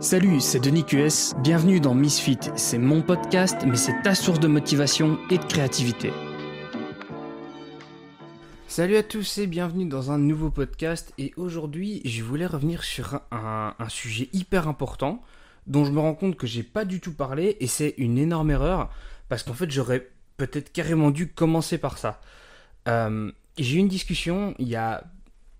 [0.00, 2.38] Salut, c'est Denis QS, bienvenue dans Misfit.
[2.54, 6.12] C'est mon podcast, mais c'est ta source de motivation et de créativité.
[8.68, 11.12] Salut à tous et bienvenue dans un nouveau podcast.
[11.18, 15.20] Et aujourd'hui, je voulais revenir sur un, sujet hyper important
[15.66, 18.52] dont je me rends compte que j'ai pas du tout parlé et c'est une énorme
[18.52, 18.92] erreur
[19.28, 22.20] parce qu'en fait, j'aurais peut-être carrément dû commencer par ça.
[22.86, 25.02] Euh, j'ai eu une discussion il y a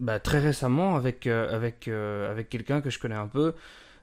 [0.00, 3.52] bah, très récemment euh, euh, avec quelqu'un que je connais un peu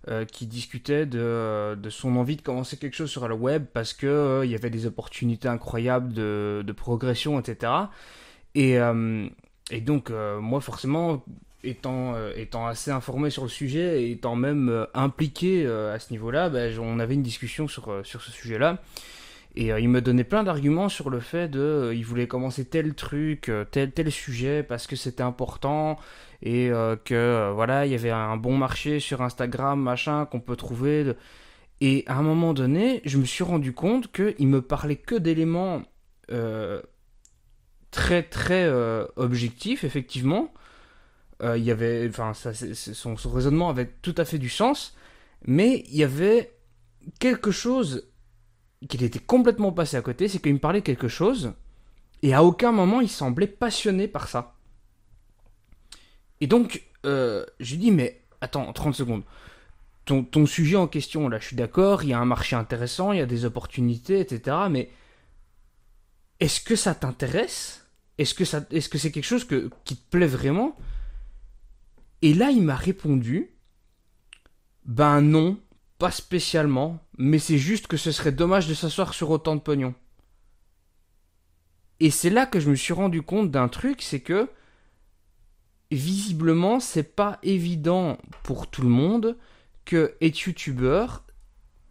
[0.08, 3.92] euh, qui discutait de, de, son envie de commencer quelque chose sur le web parce
[3.92, 7.74] que euh, il y avait des opportunités incroyables de, de progression, etc.
[8.56, 9.28] Et, euh,
[9.72, 11.24] et donc, moi, forcément,
[11.66, 16.80] étant, étant assez informé sur le sujet et étant même impliqué à ce niveau-là, ben,
[16.80, 18.82] on avait une discussion sur, sur ce sujet-là.
[19.56, 23.52] Et il me donnait plein d'arguments sur le fait de, il voulait commencer tel truc,
[23.72, 25.98] tel tel sujet parce que c'était important
[26.42, 30.40] et euh, que euh, voilà, il y avait un bon marché sur Instagram, machin, qu'on
[30.40, 31.14] peut trouver.
[31.82, 35.84] Et à un moment donné, je me suis rendu compte qu'il me parlait que d'éléments
[36.32, 36.82] euh,
[37.92, 38.70] très très
[39.16, 40.54] objectifs, effectivement.
[41.44, 44.96] il y avait, enfin, son, raisonnement avait tout à fait du sens,
[45.46, 46.54] mais il y avait
[47.20, 48.09] quelque chose
[48.88, 51.54] qu'il était complètement passé à côté, c'est qu'il me parlait quelque chose,
[52.22, 54.56] et à aucun moment il semblait passionné par ça.
[56.42, 59.24] Et donc, euh, je lui dis, mais attends, 30 secondes.
[60.06, 63.20] Ton, sujet en question, là, je suis d'accord, il y a un marché intéressant, il
[63.20, 64.58] y a des opportunités, etc.
[64.68, 64.90] Mais
[66.40, 67.86] est-ce que ça t'intéresse?
[68.18, 68.44] Est-ce que
[68.76, 70.76] est-ce que c'est quelque chose qui te plaît vraiment?
[72.24, 73.52] Et là, il m'a répondu,
[74.84, 75.60] ben non,
[76.00, 79.94] pas spécialement, mais c'est juste que ce serait dommage de s'asseoir sur autant de pognon.
[82.00, 84.50] Et c'est là que je me suis rendu compte d'un truc, c'est que
[85.92, 89.38] visiblement, c'est pas évident pour tout le monde
[89.84, 91.26] que être youtubeur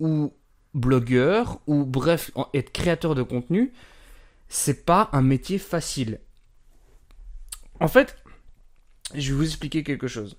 [0.00, 0.32] ou
[0.72, 3.72] blogueur ou bref, être créateur de contenu,
[4.48, 6.20] c'est pas un métier facile.
[7.80, 8.16] En fait,
[9.14, 10.38] je vais vous expliquer quelque chose.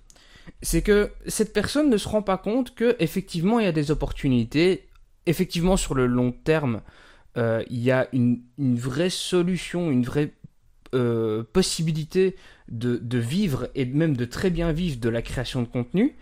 [0.62, 3.92] C'est que cette personne ne se rend pas compte que effectivement il y a des
[3.92, 4.90] opportunités,
[5.26, 6.82] effectivement sur le long terme,
[7.38, 10.34] euh, il y a une, vraie solution, une vraie
[10.94, 12.36] euh, possibilité
[12.68, 16.16] de, vivre et même de très bien vivre de la création de contenu.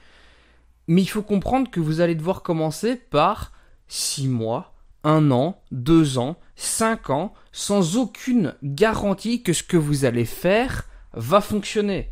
[0.88, 3.51] Mais il faut comprendre que vous allez devoir commencer par
[3.88, 10.05] 6 mois, 1 an, 2 ans, 5 ans, sans aucune garantie que ce que vous
[10.05, 12.11] allez faire va fonctionner.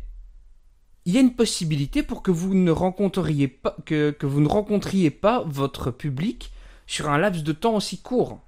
[1.06, 6.52] Il y a une possibilité pour que vous ne rencontriez pas, votre public
[6.86, 8.40] sur un laps de temps aussi court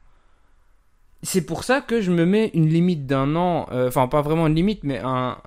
[1.22, 4.46] c'est pour ça que je me mets une limite d'un an, euh, enfin pas vraiment
[4.46, 5.38] une limite, mais un,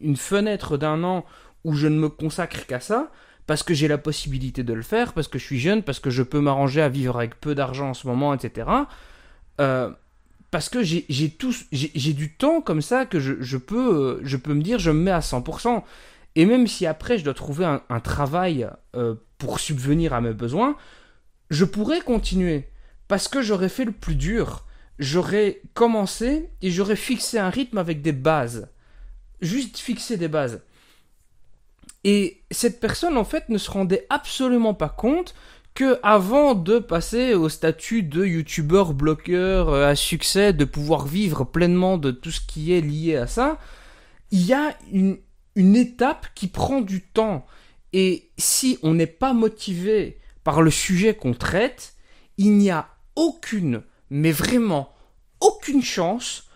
[0.00, 1.24] une fenêtre d'un an
[1.64, 3.10] où je ne me consacre qu'à ça,
[3.46, 6.10] parce que j'ai la possibilité de le faire, parce que je suis jeune, parce que
[6.10, 8.68] je peux m'arranger à vivre avec peu d'argent en ce moment, etc.
[9.60, 9.90] Euh,
[10.50, 14.54] parce que j'ai j'ai du temps comme ça que je, je, peux, euh, je peux
[14.54, 15.82] me dire je me mets à 100%.
[16.36, 20.76] Et même si après je dois trouver un, travail euh, pour subvenir à mes besoins,
[21.50, 22.68] je pourrais continuer.
[23.08, 24.64] Parce que j'aurais fait le plus dur.
[24.98, 28.68] J'aurais commencé et j'aurais fixé un rythme avec des bases
[29.40, 30.62] juste fixer des bases.
[32.04, 35.34] Et cette personne, en fait, ne se rendait absolument pas compte
[35.74, 41.44] que avant de passer au statut de youtubeur, bloqueur euh, à succès, de pouvoir vivre
[41.44, 43.58] pleinement de tout ce qui est lié à ça,
[44.30, 45.18] il y a une,
[45.54, 47.46] une étape qui prend du temps.
[47.92, 51.94] Et si on n'est pas motivé par le sujet qu'on traite,
[52.38, 54.92] il n'y a aucune, mais vraiment
[55.40, 56.48] aucune chance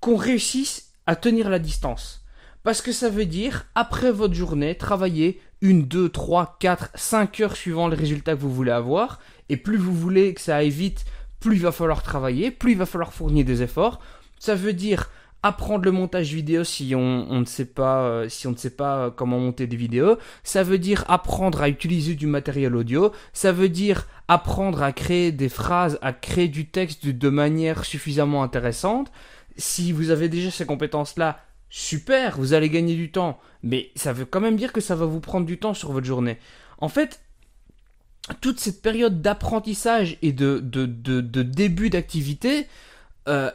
[0.00, 2.24] qu'on réussisse à tenir la distance.
[2.62, 7.56] Parce que ça veut dire, après votre journée, travailler une, deux, trois, quatre, cinq heures
[7.56, 9.20] suivant le résultat que vous voulez avoir.
[9.48, 11.04] Et plus vous voulez que ça aille vite,
[11.40, 14.00] plus il va falloir travailler, plus il va falloir fournir des efforts.
[14.38, 15.10] Ça veut dire
[15.44, 18.96] apprendre le montage vidéo si on, ne sait pas euh, si on ne sait pas
[18.96, 20.16] euh, comment monter des vidéos.
[20.42, 23.12] Ça veut dire apprendre à utiliser du matériel audio.
[23.34, 28.42] Ça veut dire apprendre à créer des phrases, à créer du texte de manière suffisamment
[28.42, 29.12] intéressante.
[29.58, 31.38] Si vous avez déjà ces compétences-là,
[31.68, 35.04] super, vous allez gagner du temps, mais ça veut quand même dire que ça va
[35.04, 36.38] vous prendre du temps sur votre journée.
[36.78, 37.20] En fait,
[38.40, 40.58] toute cette période d'apprentissage et de,
[41.42, 42.66] début d'activité
[43.28, 43.50] euh,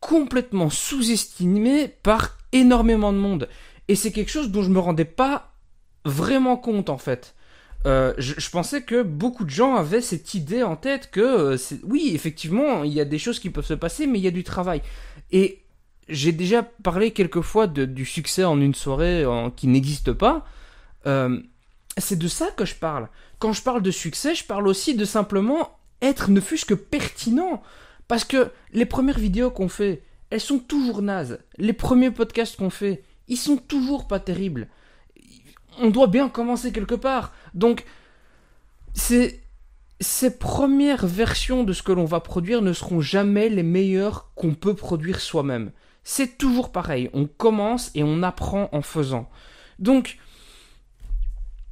[0.00, 3.48] complètement sous-estimée par énormément de monde.
[3.88, 5.52] Et c'est quelque chose dont je me rendais pas
[6.04, 7.34] vraiment compte en fait.
[7.86, 12.12] Euh, je, pensais que beaucoup de gens avaient cette idée en tête que euh, oui
[12.14, 14.44] effectivement il y a des choses qui peuvent se passer mais il y a du
[14.44, 14.82] travail
[15.32, 15.62] et
[16.10, 19.24] j'ai déjà parlé quelquefois de, du succès en une soirée
[19.56, 20.44] qui n'existe pas.
[21.06, 21.40] Euh,
[21.96, 23.08] c'est de ça que je parle.
[23.38, 27.62] Quand je parle de succès, je parle aussi de simplement être ne fût-ce que pertinent.
[28.10, 31.44] Parce que les premières vidéos qu'on fait, elles sont toujours nazes.
[31.58, 34.66] Les premiers podcasts qu'on fait, ils sont toujours pas terribles.
[35.78, 37.32] On doit bien commencer quelque part.
[37.54, 37.84] Donc,
[38.94, 39.38] ces
[40.40, 44.74] premières versions de ce que l'on va produire ne seront jamais les meilleures qu'on peut
[44.74, 45.70] produire soi-même.
[46.02, 49.30] C'est toujours pareil, on commence et on apprend en faisant.
[49.78, 50.18] Donc,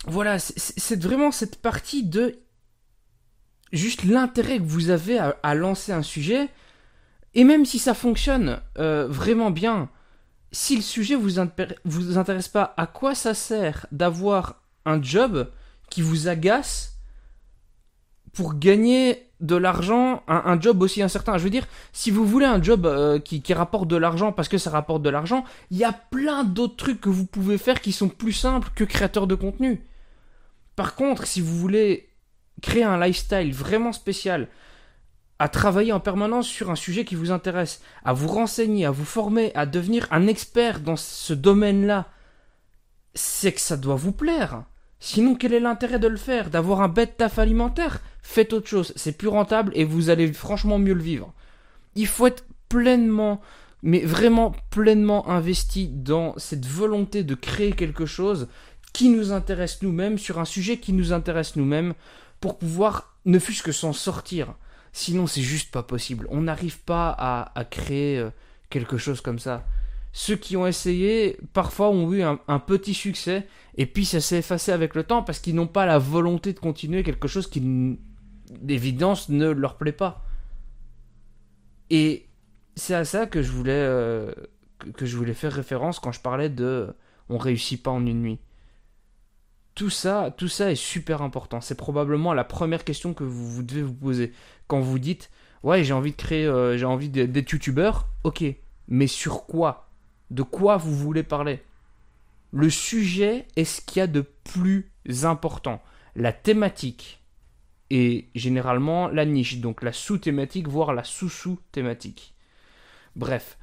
[0.07, 2.39] voilà, c'est vraiment cette partie de
[3.73, 6.49] juste l'intérêt que vous avez à, lancer un sujet,
[7.35, 9.91] et même si ça fonctionne euh, vraiment bien,
[10.53, 11.41] si le sujet vous,
[11.85, 15.51] vous intéresse pas, à quoi ça sert d'avoir un job
[15.91, 16.99] qui vous agace
[18.33, 21.39] pour gagner de l'argent, un, job aussi incertain?
[21.39, 24.59] Je veux dire, si vous voulez un job euh, qui, rapporte de l'argent parce que
[24.59, 27.93] ça rapporte de l'argent, il y a plein d'autres trucs que vous pouvez faire qui
[27.93, 29.87] sont plus simples que créateur de contenu.
[30.77, 32.08] Par contre, si vous voulez
[32.63, 34.49] créer un lifestyle vraiment spécial,
[35.39, 39.05] à travailler en permanence sur un sujet qui vous intéresse, à vous renseigner, à vous
[39.05, 42.09] former, à devenir un expert dans ce domaine-là,
[43.15, 44.65] c'est que ça doit vous plaire.
[45.01, 48.01] Sinon, quel est l'intérêt de le faire D'avoir un bête taf alimentaire?
[48.21, 51.33] Faites autre chose, c'est plus rentable et vous allez franchement mieux le vivre.
[51.95, 53.41] Il faut être pleinement,
[53.83, 58.49] mais vraiment pleinement investi dans cette volonté de créer quelque chose
[58.93, 61.95] qui nous intéresse nous-mêmes, sur un sujet qui nous intéresse nous-mêmes,
[62.41, 64.55] pour pouvoir ne fût-ce que s'en sortir.
[64.93, 66.27] Sinon, c'est juste pas possible.
[66.31, 68.31] On n'arrive pas à, créer euh,
[68.71, 69.67] quelque chose comme ça.
[70.13, 73.47] Ceux qui ont essayé, parfois ont eu un petit succès,
[73.79, 76.59] et puis ça s'est effacé avec le temps parce qu'ils n'ont pas la volonté de
[76.59, 77.97] continuer quelque chose qui,
[78.51, 80.25] d'évidence, ne leur plaît pas.
[81.89, 82.27] Et
[82.75, 84.33] c'est à ça que je voulais euh,
[84.97, 86.89] que je voulais faire référence quand je parlais de
[87.29, 88.39] on réussit pas en une nuit.
[89.79, 91.61] Tout ça, tout ça est super important.
[91.61, 94.33] C'est probablement la première question que vous, devez vous poser
[94.67, 95.31] quand vous dites
[95.63, 98.09] ouais j'ai envie de créer, euh, j'ai envie d'être youtubeur.
[98.25, 98.43] Ok,
[98.89, 99.89] mais sur quoi?
[100.33, 101.63] De quoi vous voulez parler?
[102.51, 104.91] Le sujet est ce qu'il y a de plus
[105.23, 105.81] important.
[106.17, 107.23] La thématique
[107.89, 112.35] et généralement la niche, donc la sous-thématique, voire la sous-sous-thématique.
[113.15, 113.57] Bref,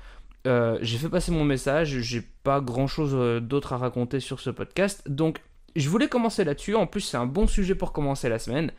[0.47, 4.39] euh, j'ai fait passer mon message, j'ai pas grand chose euh, d'autre à raconter sur
[4.39, 5.41] ce podcast, donc
[5.75, 6.75] je voulais commencer là-dessus.
[6.75, 8.72] En plus, c'est un bon sujet pour commencer la semaine.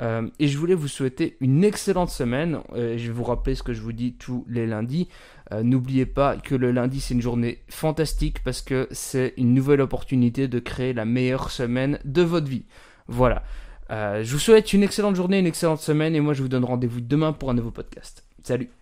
[0.00, 2.60] Euh, et je voulais vous souhaiter une excellente semaine.
[2.74, 5.08] je vais vous rappeler ce que je vous dis tous les lundis.
[5.52, 9.80] Euh, n'oubliez pas que le lundi c'est une journée fantastique parce que c'est une nouvelle
[9.80, 12.64] opportunité de créer la meilleure semaine de votre vie.
[13.08, 13.42] Voilà.
[13.90, 16.64] Euh, je vous souhaite une excellente journée, une excellente semaine et moi je vous donne
[16.64, 18.24] rendez-vous demain pour un nouveau podcast.
[18.42, 18.81] Salut